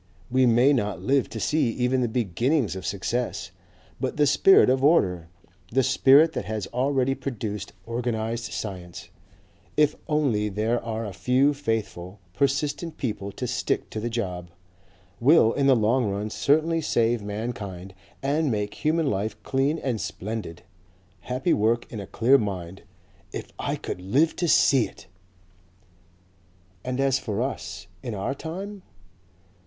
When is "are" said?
10.83-11.05